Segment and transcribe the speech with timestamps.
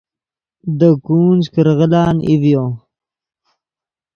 [0.77, 2.65] دے گونج کرغیلان ای ڤیو